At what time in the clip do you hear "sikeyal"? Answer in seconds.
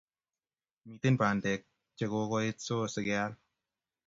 2.93-3.31